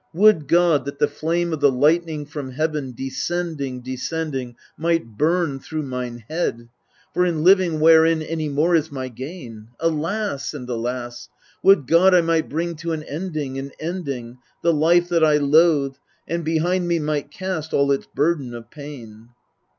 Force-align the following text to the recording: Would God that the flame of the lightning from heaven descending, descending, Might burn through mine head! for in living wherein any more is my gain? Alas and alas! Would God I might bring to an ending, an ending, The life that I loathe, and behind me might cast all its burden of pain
Would 0.15 0.47
God 0.47 0.85
that 0.85 0.97
the 0.97 1.07
flame 1.07 1.53
of 1.53 1.59
the 1.59 1.71
lightning 1.71 2.25
from 2.25 2.53
heaven 2.53 2.91
descending, 2.91 3.81
descending, 3.81 4.55
Might 4.75 5.05
burn 5.15 5.59
through 5.59 5.83
mine 5.83 6.23
head! 6.27 6.69
for 7.13 7.23
in 7.23 7.43
living 7.43 7.79
wherein 7.79 8.23
any 8.23 8.49
more 8.49 8.73
is 8.73 8.91
my 8.91 9.09
gain? 9.09 9.67
Alas 9.79 10.55
and 10.55 10.67
alas! 10.67 11.29
Would 11.61 11.85
God 11.85 12.15
I 12.15 12.21
might 12.21 12.49
bring 12.49 12.75
to 12.77 12.93
an 12.93 13.03
ending, 13.03 13.59
an 13.59 13.73
ending, 13.79 14.39
The 14.63 14.73
life 14.73 15.07
that 15.09 15.23
I 15.23 15.37
loathe, 15.37 15.97
and 16.27 16.43
behind 16.43 16.87
me 16.87 16.97
might 16.97 17.29
cast 17.29 17.71
all 17.71 17.91
its 17.91 18.07
burden 18.07 18.55
of 18.55 18.71
pain 18.71 19.29